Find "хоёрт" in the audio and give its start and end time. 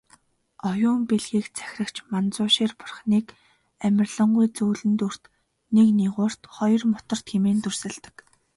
6.55-6.85